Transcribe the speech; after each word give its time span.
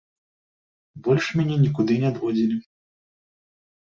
Больш 1.07 1.25
мяне 1.41 1.55
нікуды 1.65 1.93
не 2.03 2.07
адводзілі. 2.13 2.57